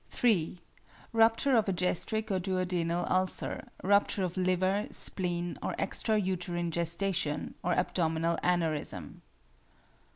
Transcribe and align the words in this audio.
3. 0.09 0.57
Rupture 1.13 1.55
of 1.55 1.69
a 1.69 1.73
gastric 1.73 2.31
or 2.31 2.39
duodenal 2.39 3.05
ulcer; 3.07 3.67
rupture 3.83 4.23
of 4.23 4.35
liver, 4.35 4.87
spleen, 4.89 5.59
or 5.61 5.75
extra 5.77 6.17
uterine 6.19 6.71
gestation, 6.71 7.53
or 7.63 7.73
abdominal 7.75 8.39
aneurism. 8.43 9.21